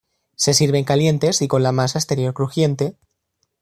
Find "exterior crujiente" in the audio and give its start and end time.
1.99-2.97